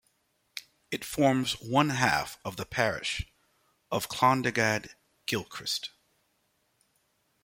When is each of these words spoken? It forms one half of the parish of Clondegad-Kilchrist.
It 0.89 1.05
forms 1.05 1.57
one 1.61 1.89
half 1.89 2.39
of 2.43 2.55
the 2.55 2.65
parish 2.65 3.31
of 3.91 4.09
Clondegad-Kilchrist. 4.09 5.89